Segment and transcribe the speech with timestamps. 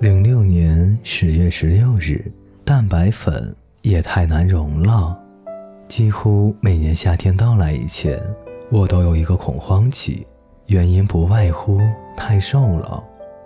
[0.00, 2.30] 零六年十月十六日，
[2.64, 5.16] 蛋白粉也太难溶了。
[5.88, 8.20] 几乎每年夏天到来以前，
[8.70, 10.26] 我都有一个恐慌期，
[10.66, 11.80] 原因不外乎
[12.16, 13.02] 太瘦了，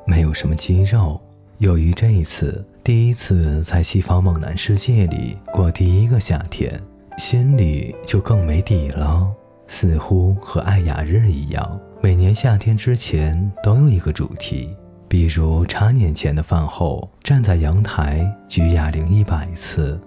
[0.07, 1.21] 没有什么肌肉。
[1.59, 6.81] 由于这一次第一次在西方猛男世界里过第一个夏天，
[7.19, 9.31] 心里就更没底了。
[9.67, 14.75] 似乎和爱雅日一样，每年夏天之前都有一个主题，
[15.09, 19.99] 比如茶年前的饭后，站在阳台举哑铃一百次，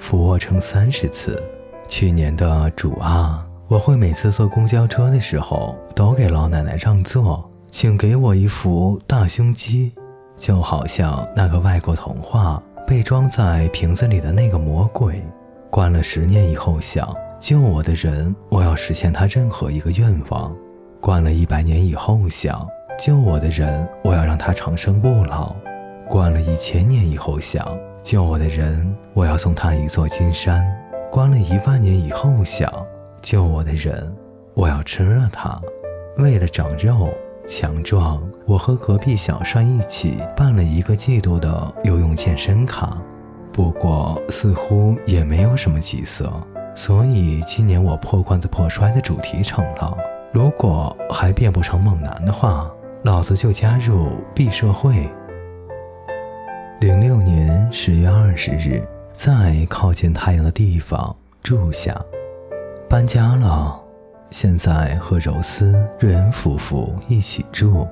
[0.00, 1.40] 俯卧撑三十次。
[1.86, 9.92] 去年的主啊，我会每次坐公交车的时候都给老奶奶让座，请给我一副大胸肌。
[10.36, 15.22] 就好像那个外国童话被装在瓶子里的那个魔鬼，
[15.70, 20.52] 关了十年以后想救我的人，我要实现他任何一个愿望；
[21.00, 22.66] 关了一百年以后想
[22.98, 25.54] 救我的人，我要让他长生不老；
[26.08, 27.64] 关了一千年以后想
[28.02, 30.64] 救我的人，我要送他一座金山；
[31.08, 32.68] 关了一万年以后想
[33.22, 34.12] 救我的人，
[34.52, 35.60] 我要吃了他，
[36.18, 37.08] 为了长肉。
[37.50, 42.98] 强壮，我和隔壁小帅一起办了一个季度的游泳健身卡，
[43.54, 46.30] 不过似乎也没有什么起色，
[46.74, 49.96] 所以今年我破罐子破摔的主题成了：
[50.30, 52.70] 如果还变不成猛男的话，
[53.08, 55.08] 老子就加入 B 社会。
[56.78, 61.98] 零六年十月二十日，在靠近太阳的地方住下，
[62.86, 63.80] 搬家了。
[64.30, 67.88] 现在和柔丝、瑞恩夫妇一起住，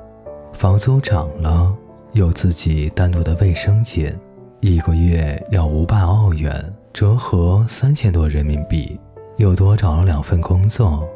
[0.52, 1.74] 房租涨了，
[2.12, 4.14] 有自己单独的卫生间，
[4.60, 9.00] 一个月要五百澳元，折合三千多人民币。
[9.38, 11.08] 又多找了两份工作，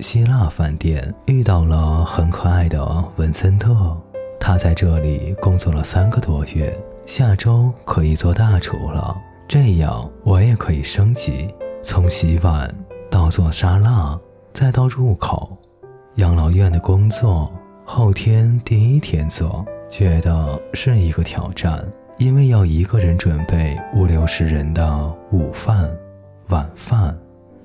[0.00, 2.84] 希腊饭店遇到了很可爱的
[3.16, 3.96] 文森特，
[4.40, 6.76] 他在这里工作了三个多月，
[7.06, 9.16] 下周可以做大厨了，
[9.46, 11.54] 这样我也可以升级，
[11.84, 12.68] 从洗碗
[13.10, 14.18] 到做沙拉。
[14.52, 15.56] 再到入口，
[16.16, 17.50] 养老院的工作
[17.84, 21.82] 后天第一天做，觉得是一个挑战，
[22.18, 25.90] 因为要一个人准备五六十人的午饭、
[26.48, 27.16] 晚饭。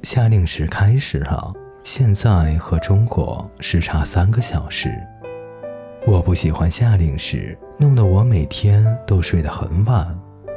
[0.03, 1.51] 夏令时开始了，
[1.87, 4.89] 现在和中国时差三个小时。
[6.05, 10.05] 我不喜欢夏令时，弄得我每天都睡得很晚。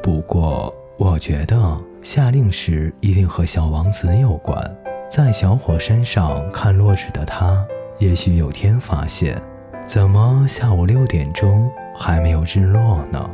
[0.03, 1.57] 不过，我觉得
[2.03, 4.61] 夏令时一定和小王子有关。
[5.09, 7.65] 在小火山上看落日的他，
[8.01, 9.41] 也许有天发现，
[9.87, 13.31] 怎么下午六点钟还没有日落呢？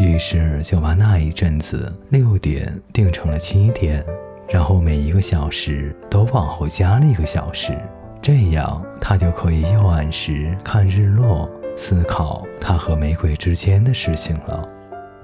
[0.00, 4.04] 于是就把那一阵子六点定成了七点，
[4.48, 7.76] 然后每一个小时都往后加了一个小时，
[8.22, 14.68] 这样他就可以又按时看日落，思考他和玫瑰之间的事情了。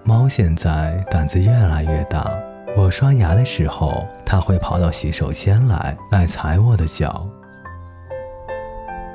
[0.04, 2.30] 猫现在胆子越来越大。
[2.74, 7.28] 我刷牙的时候，它会跑到洗手间来，来踩我的脚。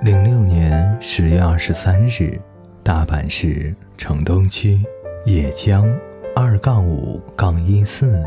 [0.03, 2.39] 零六年十月二十三日，
[2.83, 4.79] 大阪市城东区
[5.25, 5.85] 野江
[6.35, 8.23] 二杠五杠一四。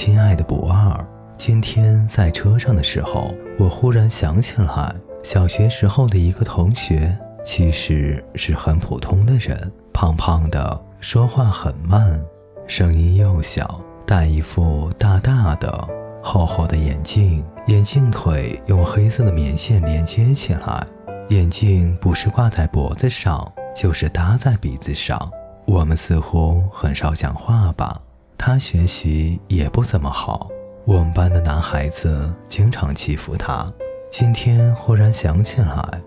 [0.00, 1.04] 亲爱的不二，
[1.36, 4.94] 今天在车上的时候，我忽然想起来，
[5.24, 12.24] 小学时候的一个同学，其实是很普通的人，胖胖的，说话很慢，
[12.68, 13.80] 声音又小。
[14.06, 15.84] 戴一副大大的、
[16.22, 20.86] 厚厚的眼镜，眼镜腿用黑色的棉线连接起来，
[21.30, 25.18] 眼镜不是挂在脖子上，就是搭在鼻子上。
[25.66, 28.00] 我们似乎很少讲话吧？
[28.38, 30.48] 他学习也不怎么好，
[30.86, 33.66] 我们班的男孩子经常欺负他。
[34.10, 36.00] 今天忽然想起来，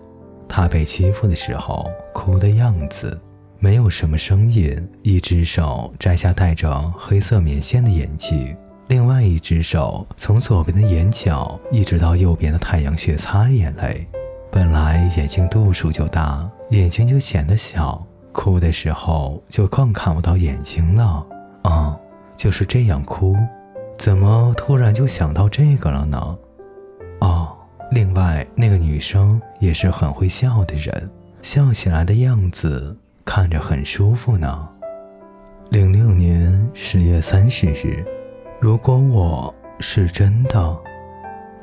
[0.48, 3.16] 他被欺负的时候哭的样子。
[3.58, 8.56] 没有什么声音，一只手摘下戴着黑色棉线的眼镜，
[8.88, 14.04] 另外一只手从左边的眼角一直到右边的太阳穴擦眼泪。
[14.50, 21.24] 本来眼睛度数就大，眼睛就显得小，哭的时候就更看不到眼睛了。
[21.64, 21.96] 嗯，
[22.36, 23.36] 就是这样哭，
[23.98, 26.38] 怎么突然就想到这个了呢？
[27.20, 27.56] 哦，
[27.90, 31.10] 另外那个女生也是很会笑的人，
[31.42, 32.96] 笑起来的样子。
[33.24, 34.68] 看着很舒服呢。
[35.70, 38.04] 零六年十月三十日，
[38.60, 40.76] 如果我是真的，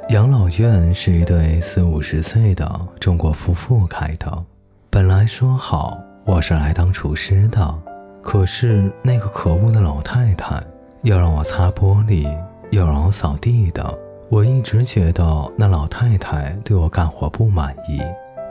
[0.07, 4.45] 养老院是一对四五十岁的中国夫妇开的。
[4.89, 7.79] 本来说好我是来当厨师的，
[8.21, 10.61] 可是那个可恶的老太太
[11.03, 12.27] 要让我擦玻璃，
[12.71, 13.97] 要让我扫地的。
[14.29, 17.99] 我一直觉得那老太太对我干活不满意。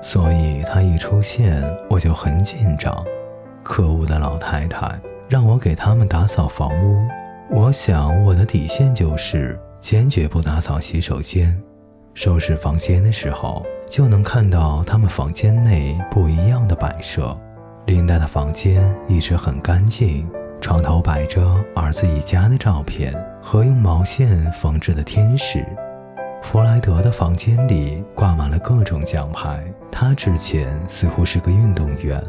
[0.00, 3.04] 所以她一出现，我就很紧张。
[3.62, 4.98] 可恶的老太太
[5.28, 7.06] 让我给他们打扫房屋，
[7.50, 11.60] 我想我的底线就是坚决不打扫洗手间。
[12.14, 17.36] 收拾房间的时候，就能看到他们房间内不一样的摆设。
[17.88, 20.28] 琳达的房间一直很干净，
[20.60, 21.42] 床头摆着
[21.74, 25.64] 儿子一家的照片和用毛线缝制的天使。
[26.42, 32.22] 弗莱德的房间里挂满了各种奖牌，他之前似乎是个运动员。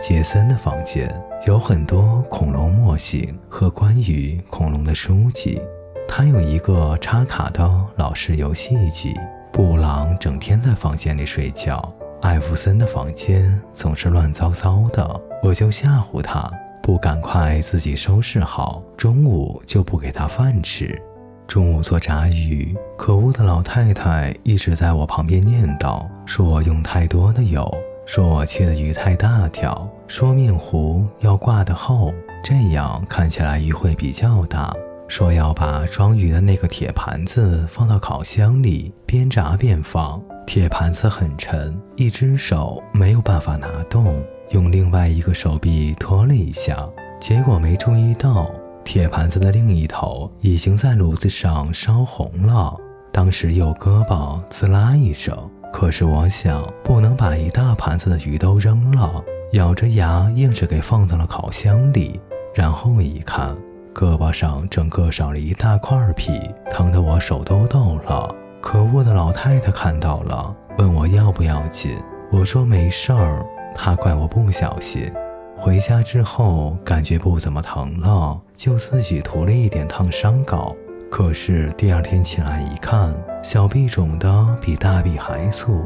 [0.00, 1.14] 杰森的房间
[1.46, 5.60] 有很多恐龙模型和关于恐龙的书籍，
[6.08, 9.14] 他有一个插卡的老式游戏机。
[9.52, 11.92] 布朗整天在房间里睡觉，
[12.22, 16.48] 艾弗森的房间总是乱糟糟的，我就吓唬他，
[16.80, 21.00] 不赶快自己收拾好，中午就不给他饭吃。
[21.48, 27.68] 中午做炸鱼，可恶的老太太一直在我旁边念叨，说我用太多的油，
[28.06, 32.14] 说我切的鱼太大条，说面糊要挂得厚，
[32.44, 34.72] 这样看起来鱼会比较大。
[35.08, 40.22] 说要把装鱼的那个铁盘子放到烤箱里，边炸边放。
[40.46, 46.86] 铁盘子很沉，一只手没有办法拿动，用另外一个手臂托了一下，
[47.20, 48.50] 结果没注意到。
[48.84, 52.76] 铁盘子的另一头已经在炉子上烧红了，
[53.12, 55.36] 当时右胳膊滋啦一声。
[55.72, 62.20] 可是我想，不能把一大盘子的鱼都扔了，咬着牙硬是给放到了烤箱里。
[62.54, 63.56] 然后一看，
[63.94, 66.38] 胳膊上整个少了一大块皮，
[66.70, 68.34] 疼得我手都抖了。
[68.62, 71.98] 可恶的老太太看到了，问我要不要紧。
[72.30, 73.44] 我说没事儿，
[73.74, 75.12] 她怪我不小心。
[75.56, 80.74] 回家之后感觉不怎么疼了，就自己涂了一点烫伤膏。
[81.10, 83.12] 可是第二天起来一看，
[83.42, 85.84] 小臂肿得比大臂还粗。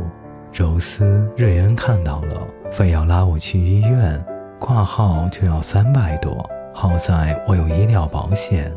[0.52, 4.22] 柔丝、瑞恩看到了，非要拉我去医院，
[4.60, 6.48] 挂号就要三百多。
[6.74, 8.70] 好在我有医疗保险。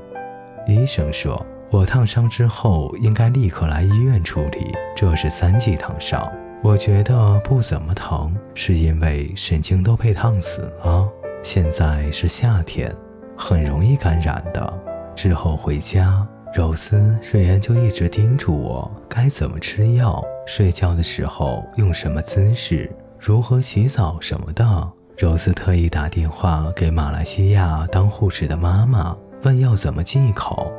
[0.65, 6.27] 医生说我烫伤之后应该立刻来医院处理，这是三级烫伤。
[6.63, 11.07] 我觉得不怎么疼，是因为神经都被烫死了。
[11.43, 12.91] 现在是夏天，
[13.37, 14.73] 很容易感染的。
[15.15, 24.91] 之后回家，柔丝、瑞恩就一直叮嘱我该怎么吃药，睡觉的时候用什么姿势，如何洗澡什么的。
[25.17, 30.71] 柔丝特意打电话给马来西亚当护士的妈妈，问要怎么忌口，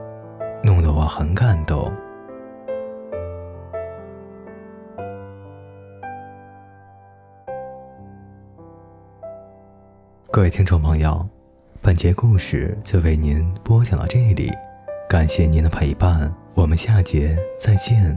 [0.63, 1.93] 弄得我很感动。
[10.31, 11.27] 各位听众朋友，
[11.81, 14.53] 本节故事就为您播讲到这里，
[15.09, 18.15] 感谢您的陪伴，我们下节再见。